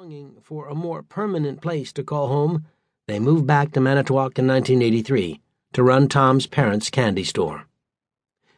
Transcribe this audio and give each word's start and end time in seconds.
Longing 0.00 0.38
for 0.40 0.66
a 0.66 0.74
more 0.74 1.02
permanent 1.02 1.60
place 1.60 1.92
to 1.92 2.02
call 2.02 2.28
home, 2.28 2.64
they 3.06 3.18
moved 3.18 3.46
back 3.46 3.70
to 3.72 3.82
Manitowoc 3.82 4.38
in 4.38 4.46
1983 4.46 5.42
to 5.74 5.82
run 5.82 6.08
Tom's 6.08 6.46
parents' 6.46 6.88
candy 6.88 7.22
store. 7.22 7.66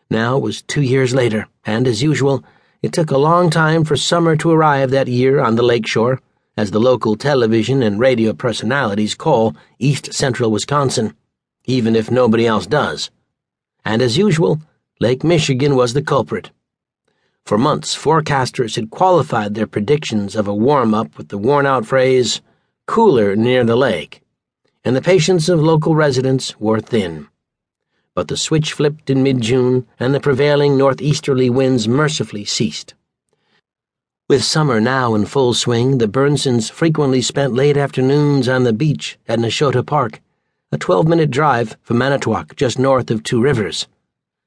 Now 0.08 0.36
it 0.36 0.40
was 0.40 0.62
two 0.62 0.82
years 0.82 1.12
later, 1.12 1.48
and 1.64 1.88
as 1.88 2.00
usual, 2.00 2.44
it 2.80 2.92
took 2.92 3.10
a 3.10 3.18
long 3.18 3.50
time 3.50 3.82
for 3.82 3.96
summer 3.96 4.36
to 4.36 4.52
arrive 4.52 4.92
that 4.92 5.08
year 5.08 5.40
on 5.40 5.56
the 5.56 5.64
lakeshore, 5.64 6.20
as 6.56 6.70
the 6.70 6.78
local 6.78 7.16
television 7.16 7.82
and 7.82 7.98
radio 7.98 8.32
personalities 8.32 9.16
call 9.16 9.56
East 9.80 10.14
Central 10.14 10.52
Wisconsin, 10.52 11.12
even 11.64 11.96
if 11.96 12.08
nobody 12.08 12.46
else 12.46 12.68
does. 12.68 13.10
And 13.84 14.00
as 14.00 14.16
usual, 14.16 14.60
Lake 15.00 15.24
Michigan 15.24 15.74
was 15.74 15.92
the 15.92 16.02
culprit. 16.02 16.52
For 17.44 17.58
months, 17.58 17.96
forecasters 17.96 18.76
had 18.76 18.90
qualified 18.90 19.54
their 19.54 19.66
predictions 19.66 20.36
of 20.36 20.46
a 20.46 20.54
warm 20.54 20.94
up 20.94 21.18
with 21.18 21.28
the 21.28 21.38
worn 21.38 21.66
out 21.66 21.84
phrase, 21.84 22.40
cooler 22.86 23.34
near 23.34 23.64
the 23.64 23.76
lake, 23.76 24.22
and 24.84 24.94
the 24.94 25.02
patience 25.02 25.48
of 25.48 25.60
local 25.60 25.94
residents 25.94 26.58
wore 26.60 26.80
thin. 26.80 27.28
But 28.14 28.28
the 28.28 28.36
switch 28.36 28.72
flipped 28.72 29.10
in 29.10 29.22
mid 29.22 29.40
June, 29.40 29.86
and 29.98 30.14
the 30.14 30.20
prevailing 30.20 30.76
northeasterly 30.76 31.50
winds 31.50 31.88
mercifully 31.88 32.44
ceased. 32.44 32.94
With 34.28 34.44
summer 34.44 34.80
now 34.80 35.14
in 35.14 35.26
full 35.26 35.52
swing, 35.52 35.98
the 35.98 36.08
Beerntsens 36.08 36.70
frequently 36.70 37.20
spent 37.20 37.54
late 37.54 37.76
afternoons 37.76 38.48
on 38.48 38.62
the 38.62 38.72
beach 38.72 39.18
at 39.28 39.38
Neshotah 39.38 39.84
Park, 39.84 40.20
a 40.70 40.78
12 40.78 41.08
minute 41.08 41.30
drive 41.30 41.76
from 41.82 41.98
Manitowoc 41.98 42.54
just 42.56 42.78
north 42.78 43.10
of 43.10 43.22
Two 43.22 43.42
Rivers. 43.42 43.88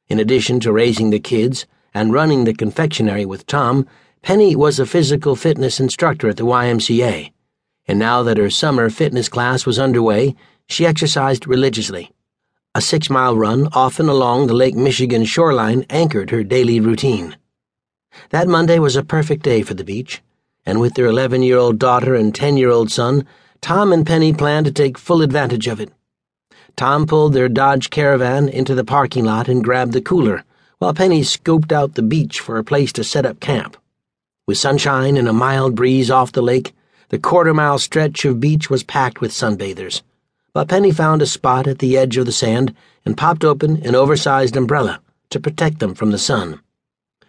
In 0.08 0.20
addition 0.20 0.60
to 0.62 0.72
raising 0.72 1.10
the 1.10 1.20
kids, 1.20 1.66
and 1.96 2.12
running 2.12 2.44
the 2.44 2.54
confectionery 2.54 3.26
with 3.26 3.48
Tom, 3.48 3.88
Penny 4.22 4.54
was 4.54 4.80
a 4.80 4.86
physical 4.86 5.34
fitness 5.34 5.80
instructor 5.80 6.28
at 6.28 6.36
the 6.36 6.44
YMCA, 6.44 7.32
and 7.88 7.98
now 7.98 8.22
that 8.22 8.38
her 8.38 8.50
summer 8.50 8.90
fitness 8.90 9.30
class 9.30 9.66
was 9.66 9.80
underway, 9.80 10.36
she 10.68 10.86
exercised 10.86 11.48
religiously. 11.48 12.12
A 12.76 12.82
six 12.82 13.10
mile 13.10 13.38
run, 13.38 13.70
often 13.72 14.10
along 14.10 14.48
the 14.48 14.54
Lake 14.54 14.76
Michigan 14.76 15.24
shoreline, 15.24 15.86
anchored 15.90 16.32
her 16.32 16.44
daily 16.44 16.82
routine. 16.82 17.38
That 18.30 18.50
Monday 18.50 18.78
was 18.78 18.98
a 18.98 19.04
perfect 19.04 19.44
day 19.44 19.62
for 19.62 19.74
the 19.74 19.86
beach, 19.86 20.22
and 20.66 20.82
with 20.82 20.96
their 20.96 21.06
11 21.06 21.44
year 21.44 21.58
old 21.58 21.80
daughter 21.80 22.14
and 22.14 22.36
10 22.36 22.58
year 22.58 22.72
old 22.72 22.92
son, 22.92 23.26
Tom 23.62 23.94
and 23.94 24.06
Penny 24.06 24.34
planned 24.34 24.66
to 24.66 24.72
take 24.74 24.98
full 24.98 25.22
advantage 25.22 25.68
of 25.68 25.80
it. 25.80 25.94
Tom 26.76 27.08
pulled 27.08 27.32
their 27.32 27.48
Dodge 27.48 27.90
Caravan 27.90 28.50
into 28.50 28.76
the 28.76 28.84
parking 28.84 29.24
lot 29.24 29.48
and 29.48 29.64
grabbed 29.64 29.94
the 29.94 30.02
cooler 30.02 30.44
while 30.80 30.94
Penny 30.94 31.22
scoped 31.22 31.72
out 31.72 31.96
the 31.96 32.02
beach 32.02 32.40
for 32.40 32.58
a 32.58 32.64
place 32.64 32.92
to 32.94 33.04
set 33.04 33.26
up 33.26 33.40
camp. 33.40 33.78
With 34.48 34.58
sunshine 34.58 35.18
and 35.18 35.28
a 35.28 35.34
mild 35.34 35.76
breeze 35.76 36.12
off 36.12 36.32
the 36.32 36.42
lake, 36.42 36.74
the 37.10 37.20
quarter 37.20 37.54
mile 37.54 37.80
stretch 37.80 38.26
of 38.26 38.40
beach 38.40 38.70
was 38.70 38.84
packed 38.84 39.22
with 39.22 39.32
sunbathers. 39.32 40.02
But 40.54 40.70
Penny 40.70 40.92
found 40.92 41.22
a 41.22 41.26
spot 41.26 41.68
at 41.68 41.80
the 41.80 41.98
edge 41.98 42.18
of 42.18 42.26
the 42.26 42.32
sand 42.32 42.74
and 43.06 43.18
popped 43.18 43.44
open 43.44 43.86
an 43.86 43.96
oversized 43.96 44.56
umbrella 44.56 45.02
to 45.30 45.40
protect 45.40 45.80
them 45.80 45.96
from 45.96 46.12
the 46.12 46.18
sun. 46.18 46.62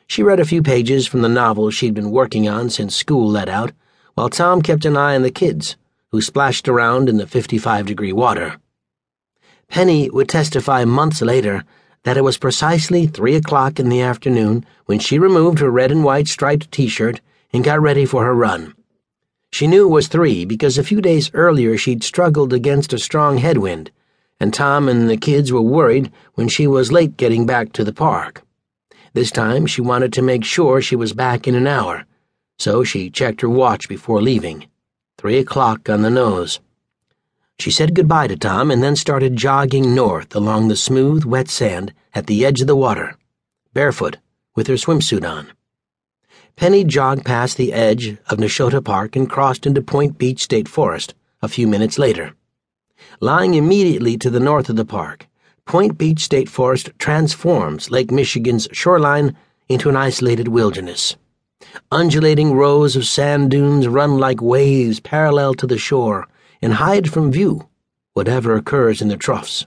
She 0.06 0.22
read 0.22 0.40
a 0.40 0.44
few 0.44 0.62
pages 0.62 1.06
from 1.06 1.22
the 1.22 1.28
novel 1.28 1.70
she'd 1.70 1.94
been 1.94 2.10
working 2.10 2.48
on 2.48 2.70
since 2.70 2.94
school 2.94 3.28
let 3.28 3.48
out, 3.48 3.72
while 4.14 4.28
Tom 4.28 4.62
kept 4.62 4.84
an 4.84 4.96
eye 4.96 5.16
on 5.16 5.22
the 5.22 5.30
kids, 5.30 5.76
who 6.12 6.22
splashed 6.22 6.68
around 6.68 7.08
in 7.08 7.16
the 7.16 7.26
55 7.26 7.86
degree 7.86 8.12
water. 8.12 8.58
Penny 9.68 10.08
would 10.08 10.28
testify 10.28 10.84
months 10.84 11.20
later 11.20 11.64
that 12.06 12.16
it 12.16 12.22
was 12.22 12.38
precisely 12.38 13.04
three 13.04 13.34
o'clock 13.34 13.80
in 13.80 13.88
the 13.88 14.00
afternoon 14.00 14.64
when 14.84 15.00
she 15.00 15.18
removed 15.18 15.58
her 15.58 15.72
red 15.72 15.90
and 15.90 16.04
white 16.04 16.28
striped 16.28 16.70
t 16.70 16.86
shirt 16.86 17.20
and 17.52 17.64
got 17.64 17.80
ready 17.80 18.06
for 18.06 18.24
her 18.24 18.32
run. 18.32 18.72
She 19.52 19.66
knew 19.66 19.86
it 19.86 19.90
was 19.90 20.06
three 20.06 20.44
because 20.44 20.78
a 20.78 20.84
few 20.84 21.00
days 21.00 21.32
earlier 21.34 21.76
she'd 21.76 22.04
struggled 22.04 22.52
against 22.52 22.92
a 22.92 22.98
strong 23.00 23.38
headwind, 23.38 23.90
and 24.38 24.54
Tom 24.54 24.88
and 24.88 25.10
the 25.10 25.16
kids 25.16 25.50
were 25.50 25.60
worried 25.60 26.12
when 26.34 26.46
she 26.46 26.68
was 26.68 26.92
late 26.92 27.16
getting 27.16 27.44
back 27.44 27.72
to 27.72 27.82
the 27.82 27.92
park. 27.92 28.44
This 29.12 29.32
time 29.32 29.66
she 29.66 29.80
wanted 29.80 30.12
to 30.12 30.22
make 30.22 30.44
sure 30.44 30.80
she 30.80 30.94
was 30.94 31.12
back 31.12 31.48
in 31.48 31.56
an 31.56 31.66
hour, 31.66 32.04
so 32.56 32.84
she 32.84 33.10
checked 33.10 33.40
her 33.40 33.50
watch 33.50 33.88
before 33.88 34.22
leaving. 34.22 34.68
Three 35.18 35.38
o'clock 35.38 35.90
on 35.90 36.02
the 36.02 36.10
nose. 36.10 36.60
She 37.58 37.70
said 37.70 37.94
goodbye 37.94 38.28
to 38.28 38.36
Tom 38.36 38.70
and 38.70 38.82
then 38.82 38.96
started 38.96 39.36
jogging 39.36 39.94
north 39.94 40.36
along 40.36 40.68
the 40.68 40.76
smooth, 40.76 41.24
wet 41.24 41.48
sand 41.48 41.94
at 42.14 42.26
the 42.26 42.44
edge 42.44 42.60
of 42.60 42.66
the 42.66 42.76
water, 42.76 43.16
barefoot, 43.72 44.18
with 44.54 44.66
her 44.66 44.74
swimsuit 44.74 45.28
on. 45.28 45.52
Penny 46.54 46.84
jogged 46.84 47.24
past 47.24 47.56
the 47.56 47.72
edge 47.72 48.18
of 48.28 48.38
Neshotah 48.38 48.84
Park 48.84 49.16
and 49.16 49.28
crossed 49.28 49.66
into 49.66 49.80
Point 49.80 50.18
Beach 50.18 50.42
State 50.42 50.68
Forest 50.68 51.14
a 51.42 51.48
few 51.48 51.66
minutes 51.66 51.98
later. 51.98 52.34
Lying 53.20 53.54
immediately 53.54 54.16
to 54.18 54.30
the 54.30 54.40
north 54.40 54.68
of 54.68 54.76
the 54.76 54.84
park, 54.84 55.26
Point 55.64 55.98
Beach 55.98 56.20
State 56.20 56.48
Forest 56.48 56.90
transforms 56.98 57.90
Lake 57.90 58.10
Michigan's 58.10 58.68
shoreline 58.72 59.36
into 59.68 59.88
an 59.88 59.96
isolated 59.96 60.48
wilderness. 60.48 61.16
Undulating 61.90 62.52
rows 62.52 62.96
of 62.96 63.06
sand 63.06 63.50
dunes 63.50 63.88
run 63.88 64.18
like 64.18 64.40
waves 64.40 65.00
parallel 65.00 65.54
to 65.54 65.66
the 65.66 65.78
shore 65.78 66.28
and 66.60 66.74
hide 66.74 67.10
from 67.10 67.32
view 67.32 67.68
whatever 68.16 68.56
occurs 68.56 69.02
in 69.02 69.08
the 69.08 69.16
troughs. 69.16 69.66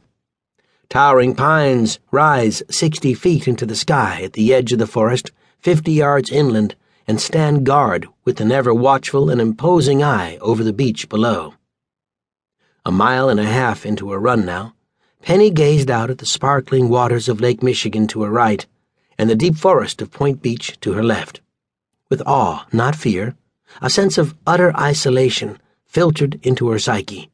Towering 0.90 1.36
pines 1.36 2.00
rise 2.10 2.64
60 2.72 3.14
feet 3.14 3.48
into 3.48 3.64
the 3.64 3.76
sky 3.76 4.22
at 4.24 4.34
the 4.34 4.52
edge 4.56 4.74
of 4.74 4.80
the 4.80 4.88
forest, 4.88 5.32
50 5.60 5.92
yards 5.92 6.32
inland, 6.32 6.76
and 7.08 7.22
stand 7.22 7.64
guard 7.64 8.08
with 8.26 8.42
an 8.42 8.52
ever 8.52 8.74
watchful 8.74 9.30
and 9.30 9.40
imposing 9.40 10.02
eye 10.02 10.38
over 10.38 10.64
the 10.64 10.74
beach 10.74 11.08
below. 11.10 11.54
A 12.84 12.92
mile 12.92 13.30
and 13.30 13.40
a 13.40 13.46
half 13.46 13.86
into 13.86 14.10
her 14.10 14.20
run 14.20 14.46
now, 14.46 14.74
Penny 15.22 15.52
gazed 15.52 15.92
out 15.92 16.10
at 16.10 16.18
the 16.18 16.26
sparkling 16.26 16.90
waters 16.90 17.30
of 17.30 17.40
Lake 17.40 17.62
Michigan 17.62 18.08
to 18.08 18.24
her 18.24 18.32
right 18.32 18.66
and 19.16 19.30
the 19.30 19.36
deep 19.36 19.58
forest 19.58 20.02
of 20.02 20.10
Point 20.10 20.42
Beach 20.42 20.80
to 20.80 20.94
her 20.94 21.04
left. 21.04 21.42
With 22.10 22.24
awe, 22.26 22.66
not 22.72 22.96
fear, 22.96 23.36
a 23.80 23.92
sense 23.92 24.18
of 24.18 24.34
utter 24.48 24.76
isolation 24.76 25.60
filtered 25.90 26.40
into 26.44 26.70
her 26.70 26.78
psyche. 26.78 27.32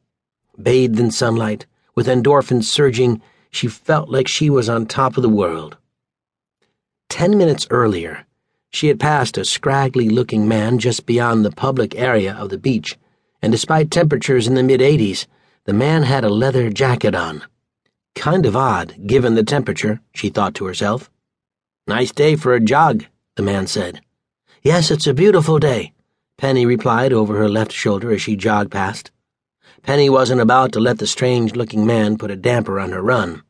Bathed 0.60 0.98
in 0.98 1.10
sunlight, 1.10 1.66
with 1.94 2.06
endorphins 2.06 2.64
surging, 2.64 3.20
she 3.50 3.68
felt 3.68 4.08
like 4.08 4.26
she 4.26 4.48
was 4.48 4.68
on 4.68 4.86
top 4.86 5.16
of 5.16 5.22
the 5.22 5.28
world. 5.28 5.76
Ten 7.10 7.36
minutes 7.36 7.66
earlier, 7.70 8.26
she 8.70 8.88
had 8.88 8.98
passed 8.98 9.36
a 9.36 9.44
scraggly 9.44 10.08
looking 10.08 10.48
man 10.48 10.78
just 10.78 11.04
beyond 11.04 11.44
the 11.44 11.50
public 11.50 11.94
area 11.94 12.34
of 12.34 12.48
the 12.48 12.58
beach, 12.58 12.96
and 13.42 13.52
despite 13.52 13.90
temperatures 13.90 14.48
in 14.48 14.54
the 14.54 14.62
mid 14.62 14.80
80s, 14.80 15.26
the 15.64 15.74
man 15.74 16.02
had 16.04 16.24
a 16.24 16.30
leather 16.30 16.70
jacket 16.70 17.14
on. 17.14 17.42
Kind 18.14 18.46
of 18.46 18.56
odd, 18.56 19.06
given 19.06 19.34
the 19.34 19.44
temperature, 19.44 20.00
she 20.14 20.30
thought 20.30 20.54
to 20.54 20.64
herself. 20.64 21.10
Nice 21.86 22.10
day 22.10 22.36
for 22.36 22.54
a 22.54 22.60
jog, 22.60 23.04
the 23.34 23.42
man 23.42 23.66
said. 23.66 24.00
Yes, 24.62 24.90
it's 24.90 25.06
a 25.06 25.14
beautiful 25.14 25.58
day, 25.58 25.92
Penny 26.38 26.66
replied 26.66 27.12
over 27.12 27.36
her 27.36 27.48
left 27.48 27.72
shoulder 27.72 28.12
as 28.12 28.20
she 28.20 28.36
jogged 28.36 28.70
past. 28.70 29.10
Penny 29.82 30.10
wasn't 30.10 30.40
about 30.40 30.72
to 30.72 30.80
let 30.80 30.98
the 30.98 31.06
strange 31.06 31.54
looking 31.54 31.86
man 31.86 32.18
put 32.18 32.30
a 32.30 32.36
damper 32.36 32.78
on 32.78 32.92
her 32.92 33.02
run. 33.02 33.42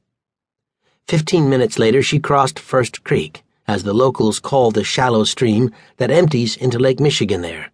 Fifteen 1.08 1.48
minutes 1.48 1.78
later, 1.78 2.02
she 2.02 2.18
crossed 2.18 2.58
First 2.58 3.02
Creek, 3.02 3.42
as 3.66 3.82
the 3.82 3.94
locals 3.94 4.38
call 4.38 4.70
the 4.70 4.84
shallow 4.84 5.24
stream 5.24 5.72
that 5.96 6.10
empties 6.10 6.56
into 6.56 6.78
Lake 6.78 7.00
Michigan 7.00 7.40
there. 7.40 7.72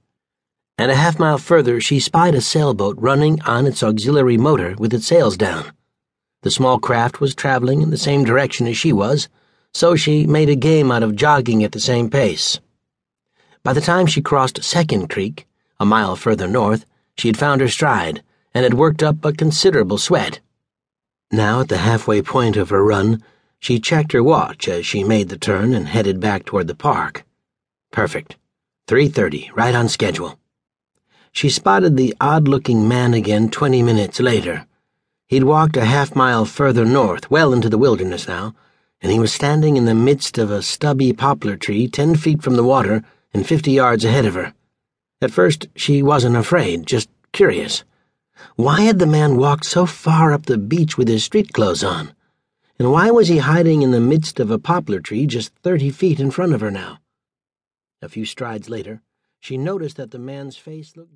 And 0.78 0.91
a 0.91 0.97
half 0.97 1.19
mile 1.19 1.39
further, 1.39 1.81
she 1.81 2.01
spied 2.01 2.34
a 2.34 2.41
sailboat 2.41 2.97
running 2.99 3.41
on 3.43 3.67
its 3.67 3.83
auxiliary 3.83 4.39
motor 4.39 4.75
with 4.78 4.95
its 4.95 5.06
sails 5.06 5.37
down. 5.37 5.72
The 6.43 6.51
small 6.51 6.78
craft 6.78 7.21
was 7.21 7.34
traveling 7.34 7.83
in 7.83 7.91
the 7.91 7.99
same 7.99 8.25
direction 8.25 8.67
as 8.67 8.78
she 8.78 8.93
was, 8.93 9.28
so 9.75 9.95
she 9.95 10.27
made 10.27 10.49
a 10.49 10.56
game 10.56 10.91
out 10.91 11.03
of 11.03 11.17
jogging 11.17 11.62
at 11.62 11.72
the 11.72 11.81
same 11.81 12.09
pace. 12.09 12.59
By 13.65 13.73
the 13.73 13.81
time 13.81 14.06
she 14.06 14.21
crossed 14.21 14.65
Second 14.65 15.09
Creek, 15.09 15.47
a 15.78 15.87
mile 15.87 16.17
further 16.17 16.49
north, 16.49 16.84
she 17.17 17.28
had 17.28 17.36
found 17.36 17.60
her 17.60 17.69
stride 17.69 18.22
and 18.53 18.65
had 18.65 18.75
worked 18.75 19.03
up 19.03 19.25
a 19.25 19.33
considerable 19.33 19.98
sweat. 19.98 20.41
Now, 21.31 21.60
at 21.60 21.69
the 21.69 21.78
halfway 21.78 22.22
point 22.22 22.57
of 22.57 22.71
her 22.71 22.84
run, 22.84 23.22
she 23.60 23.78
checked 23.78 24.13
her 24.13 24.22
watch 24.22 24.69
as 24.69 24.84
she 24.84 25.04
made 25.04 25.28
the 25.28 25.39
turn 25.39 25.75
and 25.75 25.86
headed 25.86 26.19
back 26.19 26.45
toward 26.45 26.66
the 26.66 26.75
park. 26.75 27.25
Perfect. 27.92 28.36
3.30, 28.89 29.51
right 29.54 29.77
on 29.77 29.89
schedule. 29.89 30.39
She 31.31 31.48
spotted 31.48 31.97
the 31.97 32.16
odd-looking 32.21 32.89
man 32.89 33.15
again 33.15 33.48
twenty 33.48 33.83
minutes 33.83 34.19
later. 34.19 34.66
He'd 35.28 35.45
walked 35.45 35.77
a 35.77 35.84
half 35.84 36.16
mile 36.16 36.45
further 36.45 36.84
north, 36.84 37.31
well 37.31 37.53
into 37.53 37.69
the 37.69 37.78
wilderness 37.78 38.27
now, 38.27 38.54
and 39.01 39.13
he 39.13 39.21
was 39.21 39.33
standing 39.33 39.77
in 39.77 39.84
the 39.84 39.95
midst 39.95 40.36
of 40.36 40.51
a 40.51 40.63
stubby 40.63 41.13
poplar 41.13 41.57
tree 41.57 41.89
ten 41.89 42.16
feet 42.16 42.42
from 42.42 42.57
the 42.57 42.65
water 42.65 43.04
and 43.34 43.47
fifty 43.47 43.73
yards 43.73 44.05
ahead 44.05 44.27
of 44.27 44.34
her. 44.34 44.55
At 45.21 45.31
first, 45.31 45.69
she 45.77 46.03
wasn't 46.03 46.37
afraid, 46.37 46.87
just 46.87 47.09
curious. 47.33 47.84
Why 48.57 48.83
had 48.83 48.99
the 48.99 49.07
man 49.07 49.37
walked 49.37 49.65
so 49.65 49.87
far 49.87 50.33
up 50.33 50.47
the 50.47 50.59
beach 50.59 50.99
with 50.99 51.09
his 51.09 51.25
street 51.25 51.53
clothes 51.53 51.84
on? 51.84 52.15
And 52.79 52.91
why 52.91 53.11
was 53.11 53.29
he 53.29 53.39
hiding 53.39 53.83
in 53.83 53.91
the 53.91 54.01
midst 54.01 54.41
of 54.41 54.51
a 54.51 54.59
poplar 54.59 55.01
tree 55.01 55.27
just 55.27 55.55
thirty 55.63 55.91
feet 55.91 56.19
in 56.19 56.31
front 56.31 56.55
of 56.55 56.61
her 56.61 56.71
now? 56.71 56.99
A 58.01 58.09
few 58.09 58.25
strides 58.25 58.69
later, 58.69 59.03
she 59.39 59.57
noticed 59.57 59.97
that 59.97 60.11
the 60.11 60.19
man's 60.19 60.57
face 60.57 60.97
looked 60.97 61.11